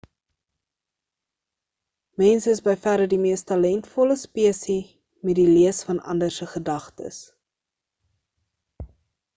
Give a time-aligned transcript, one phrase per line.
[2.21, 4.79] mense is by verre die mees talentvolle spesie
[5.29, 7.23] met die lees van ander se gedagtes